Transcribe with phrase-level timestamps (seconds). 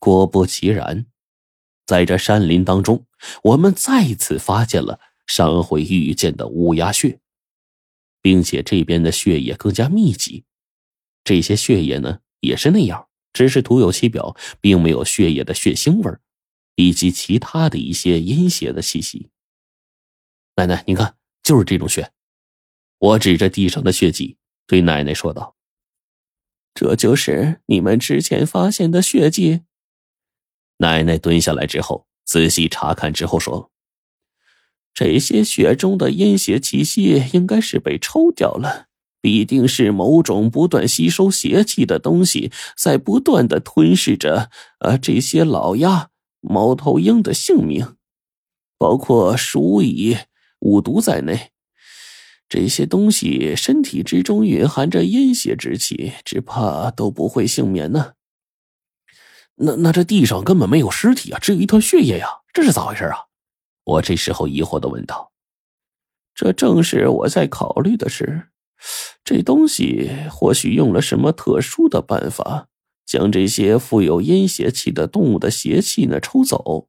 [0.00, 1.06] 果不其然，
[1.86, 3.06] 在这山林当中，
[3.44, 7.20] 我们再次发现了上回遇见的乌鸦血，
[8.20, 10.44] 并且这边的血液更加密集。
[11.22, 16.18] 这些血液呢，也是那样，只是徒有其表，并没有血液的血腥味
[16.76, 19.28] 以及其他的一些阴邪的气息。
[20.56, 22.10] 奶奶，你看，就是这种血。
[22.98, 25.56] 我指着地上的血迹，对奶奶说道
[26.74, 29.62] ：“这就是你们之前发现的血迹。”
[30.80, 33.70] 奶奶蹲下来之后，仔细查看之后说
[34.94, 38.86] ：“这些血中的阴邪气息应该是被抽掉了，
[39.20, 46.08] 必定是某种不断吸收邪气的东西在不断的吞噬着呃这些老鸦、
[46.40, 47.96] 猫头鹰的性命，
[48.78, 50.16] 包括鼠蚁、
[50.60, 51.50] 五毒在内。”
[52.48, 58.14] 这些东西身体之中蕴含着阴邪之气，只怕都不会幸免呢。
[59.62, 63.26] 那那这地上根本没有尸体啊，只有一团血液呀，这是咋回事啊？
[63.84, 65.32] 我这时候疑惑的问道。
[66.34, 68.48] 这正是我在考虑的事，
[69.22, 72.68] 这东西或许用了什么特殊的办法，
[73.04, 76.88] 将这些富有阴邪气的动物的邪气呢抽走，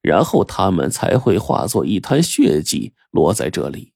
[0.00, 3.92] 然后他们才会化作一滩血迹落在这里。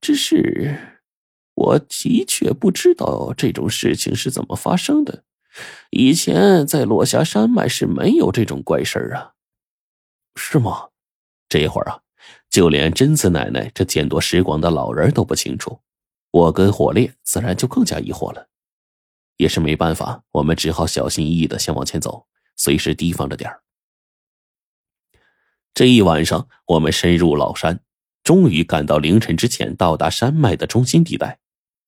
[0.00, 1.02] 只是，
[1.54, 5.24] 我的确不知道这种事情是怎么发生的。
[5.90, 9.34] 以前在落霞山脉是没有这种怪事啊，
[10.36, 10.88] 是吗？
[11.48, 12.00] 这会儿啊，
[12.48, 15.80] 就连贞子奶奶这见多识广的老人都不清楚，
[16.30, 18.48] 我跟火烈自然就更加疑惑了。
[19.36, 23.62] 也是没办法，我们只好小心翼翼的先往前走，随时提防着点儿。
[25.74, 27.80] 这一晚上，我们深入老山。
[28.22, 31.40] 终于赶到凌晨之前到达山脉的中心地带。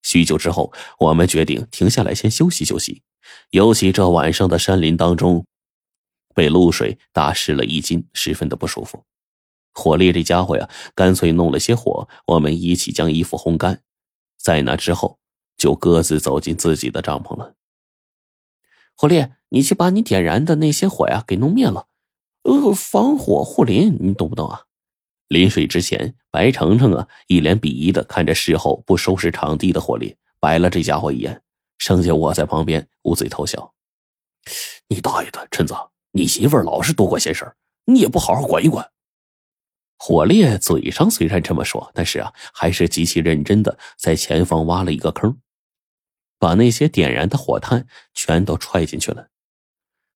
[0.03, 3.03] 许久之后，我们决定停下来先休息休息。
[3.50, 5.47] 尤其这晚上的山林当中，
[6.34, 9.05] 被露水打湿了衣襟，十分的不舒服。
[9.72, 13.83] 火烈这家伙呀，干脆弄了些火，我们一起将衣服烘干。
[14.37, 15.19] 在那之后，
[15.56, 17.54] 就各自走进自己的帐篷了。
[18.97, 21.88] 火烈，你去把你点燃的那些火呀给弄灭了，
[22.43, 24.65] 呃，防火护林，你懂不懂啊？
[25.28, 31.43] 临睡之前，白程程啊，一脸鄙夷的看着事后不收拾场地的火烈，白了这家伙一眼。
[31.84, 33.75] 剩下我在旁边捂嘴偷笑。
[34.89, 35.75] 你大爷的，陈子，
[36.12, 38.91] 你媳妇老是多管闲事你也不好好管一管。
[39.99, 45.39] 火烈嘴上虽然这么说，但是啊，还是极其认真的在前方挖了一个坑，
[46.39, 49.28] 把那些点燃的火炭全都踹进去了。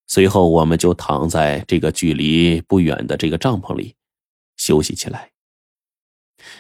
[0.06, 3.94] 随后，我们就躺在这个距离不远的这个帐篷里。
[4.56, 5.32] 休息起来。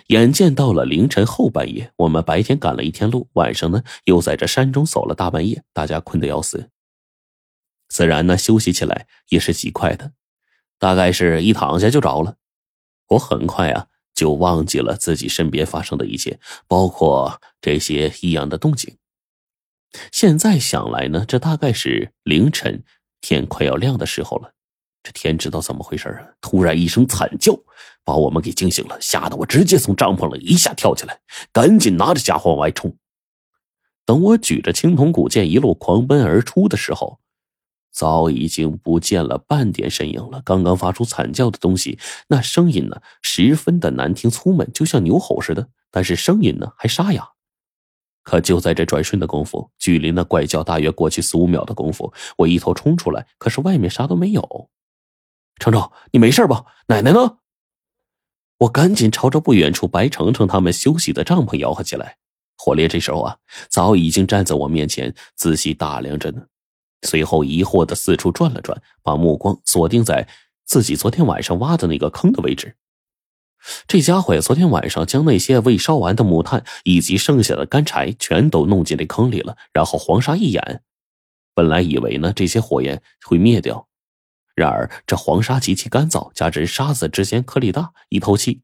[0.08, 6.70] 眼见到了凌晨后半夜，我们白天赶了一天路，晚上呢又在这山中走了大半夜，大家困得要死。
[7.88, 10.12] 自然呢休息起来也是极快的，
[10.78, 12.36] 大概是一躺下就着了。
[13.08, 18.96] 我很快啊就忘记了自己身边发生的一切，包括这些异样的动静。
[20.10, 22.82] 现在想来呢，这大概是凌晨
[23.20, 24.54] 天快要亮的时候了。
[25.02, 26.28] 这天知道怎么回事啊！
[26.40, 27.58] 突然一声惨叫，
[28.04, 31.20] 把我们给惊醒了，吓得我直接从帐篷里一下跳起来，
[31.52, 32.96] 赶紧拿着家伙往外冲。
[34.04, 37.20] 等我举着青铜古剑一路狂奔而出的时候，
[37.92, 40.42] 早已经不见了半点身影了。
[40.44, 41.98] 刚刚发出惨叫的东西，
[42.28, 47.30] 那声音呢，十分的难听粗闷，就像牛吼似的，但是声音呢还沙哑。
[48.22, 54.68] 可就在这转瞬的功夫，距离那怪叫大约过去四五秒的功夫，我一头冲出来，可是外面啥都没有。
[55.58, 56.64] 程程，你没事吧？
[56.86, 57.38] 奶奶呢？
[58.58, 62.16] 我赶紧朝着不远处白程程他们休息的帐篷吆喝起来。
[62.56, 63.36] 火烈这时候啊，
[63.68, 66.42] 早已经站在我面前，仔细打量着呢。
[67.02, 70.26] 随后疑惑的四处转了转，把目光锁定在
[70.64, 72.74] 自己昨天晚上挖的那个坑的位置。
[73.86, 80.82] 这家伙呀，昨天晚上将那些未烧完的木炭以及剩下的干柴全都弄进这坑里了，然后黄沙一掩。
[81.54, 83.86] 本来以为呢，这些火焰会灭掉。
[84.58, 88.62] 然而，这黄沙极其干燥，加之沙子之间颗粒大，易透气。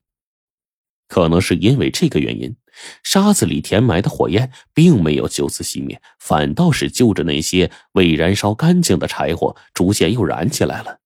[1.06, 2.56] 可能是因为这个原因，
[3.02, 10.98] 沙子里填埋的火焰并没有就此熄灭，反倒是就着那些未燃烧干净的柴火，逐渐又燃起来了。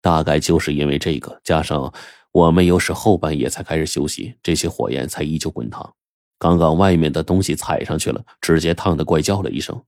[0.00, 1.92] 大概就是因为这个，加上
[2.32, 5.94] 我们又是后半夜才开始休息，这些火焰才依旧滚烫。
[6.38, 9.84] 刚刚外面的东西踩上去了，直接烫得怪叫了一声。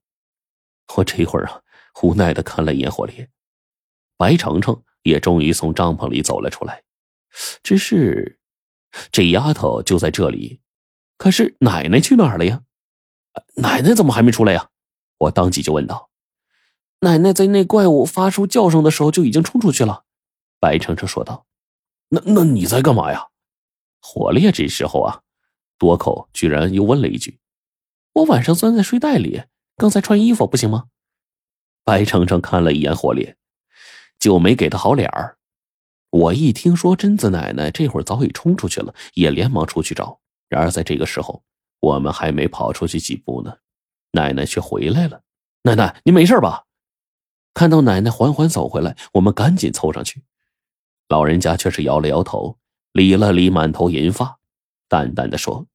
[0.95, 1.59] 我这会儿啊，
[2.03, 3.27] 无奈的看了一眼火烈。
[4.23, 6.81] 白程程也终于从帐篷里走了出来，
[7.61, 8.39] 只是
[9.11, 10.61] 这丫头就在这里，
[11.17, 12.61] 可是奶奶去哪儿了呀？
[13.55, 14.69] 奶奶怎么还没出来呀？
[15.17, 16.09] 我当即就问道。
[17.01, 20.05] 奶奶在那怪物发出叫声的时候就已经冲出去了。
[20.57, 21.45] 白程程说道
[22.07, 23.27] ：“那那你在干嘛呀？”
[23.99, 25.23] 火烈这时候啊，
[25.77, 27.39] 多口居然又问了一句
[28.15, 29.43] ：“我晚上钻在睡袋里，
[29.75, 30.85] 刚才穿衣服不行吗？”
[31.83, 33.35] 白程程看了一眼火烈，
[34.19, 35.37] 就没给他好脸儿。
[36.09, 40.19] 我一听说贞子奶奶这会儿早已冲出去了，也连忙出去找。
[40.47, 41.43] 然而在这个时候，
[41.79, 43.57] 我们还没跑出去几步呢，
[44.11, 45.23] 奶奶却回来了。
[45.63, 46.65] 奶奶，您没事吧？
[47.55, 50.23] 看到奶奶缓缓走回来，我们赶紧凑上去。
[51.07, 52.57] 老人家却是摇了摇头，
[52.91, 54.39] 理了理满头银发，
[54.87, 55.67] 淡淡的说：“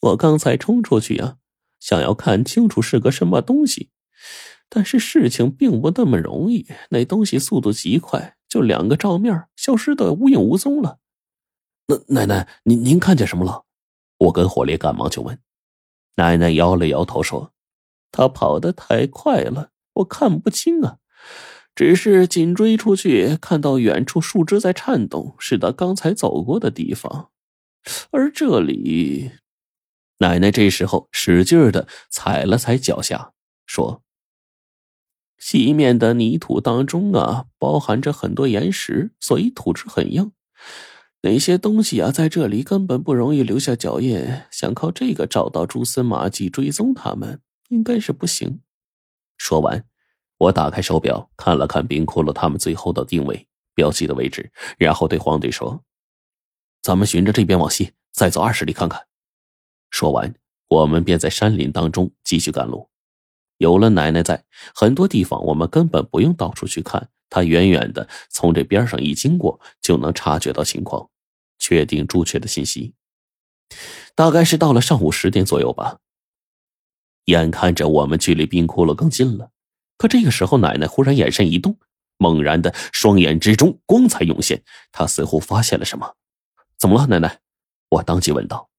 [0.00, 1.36] 我刚才冲出去呀，
[1.78, 3.90] 想要看清楚是个什么东西，
[4.70, 6.66] 但是事情并不那么容易。
[6.88, 11.00] 那东西速度极快，就两个照面，消失的无影无踪了。
[11.88, 13.64] 那奶奶，您您看见什么了？”
[14.18, 15.38] 我跟火烈赶忙就问。
[16.16, 17.52] 奶奶摇了摇头说
[18.12, 20.98] ：“他跑得太快了，我看不清啊。”
[21.74, 27.30] 只是紧追出去，看到远处树枝在颤动，是他刚才走过的地方。
[28.10, 29.30] 而这里，
[30.18, 33.32] 奶奶这时候使劲的踩了踩脚下，
[33.64, 34.02] 说
[35.40, 40.30] ：“西面的泥土当中啊，包含着很多岩石，所以土质很硬。
[41.22, 44.24] 那些东西啊，在这里根本不容易留下脚印。
[44.52, 47.40] 想靠这个找到蛛丝马迹，追踪他们，
[47.70, 48.60] 应该是不行。”
[49.36, 49.84] 说完。
[50.38, 55.84] 我打开手表，看了看冰窟窿他们最后的定位标记的位置，然后对黄队说
[56.80, 59.06] ：“咱们循着这边往西，再走二十里看看。”
[59.92, 60.34] 说完，
[60.68, 62.88] 我们便在山林当中继续赶路。
[63.60, 64.42] 有了奶奶在，
[64.74, 71.10] 很多地方我们根本不用到处去看，她远远的从这边上一经过，就能察觉到情况，
[71.58, 72.94] 确定朱雀的信息。
[74.14, 75.98] 大概是到了上午十点左右吧。
[77.26, 79.50] 眼看着我们距离冰窟窿更近了。
[79.98, 81.78] 可这个时候，奶奶忽然眼神一动，
[82.16, 86.16] 猛然的双眼之中光彩涌现，她似乎发现了什么。
[86.78, 87.40] 怎么了，奶奶？
[87.90, 88.70] 我当即问道。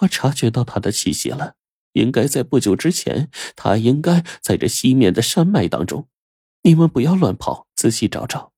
[0.00, 1.54] 我察觉到他的气息了，
[1.92, 6.08] 应该在不久之前，他应该在这西面的山脉当中。
[6.62, 8.52] 你们不要乱跑，仔细找找。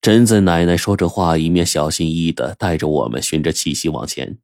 [0.00, 4.38] 贞子奶奶说着话，一面小心翼翼的带着我们循着气息往前。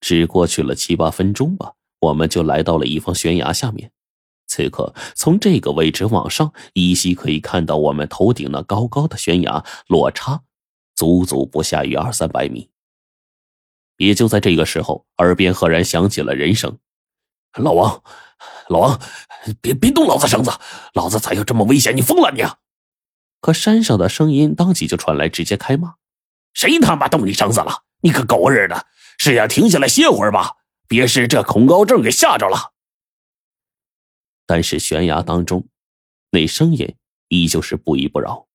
[0.00, 3.92] 只过去了七八分钟吧，我们就来到了一方悬崖下面。
[4.46, 10.42] 此刻，从这个位置往上，依稀可以看到我们头顶那高高的悬崖，落差
[10.94, 12.68] 足足不下于二三百米。
[13.96, 16.78] 也就在这个时候，耳边赫然响起了人声
[17.56, 18.02] ：“老王，
[18.68, 19.00] 老王，
[19.60, 20.50] 别别动老子绳子，
[20.94, 22.44] 老子才有这么危险，你疯了你！”
[23.40, 25.94] 可山上的声音当即就传来，直接开骂
[26.54, 27.84] ：“谁他妈动你绳子了？
[28.00, 28.86] 你个狗日的，
[29.18, 30.56] 是要停下来歇会儿吧？
[30.88, 32.72] 别是这恐高症给吓着了。”
[34.46, 35.68] 但是悬崖当中，
[36.30, 36.96] 那声音
[37.28, 38.46] 依旧是不依不饶。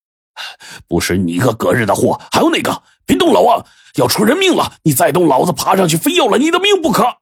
[0.87, 3.65] 不是你一个隔日的货，还有哪个，别动老王，
[3.95, 4.73] 要出人命了！
[4.83, 7.18] 你再动，老子爬上去非要了你的命不可！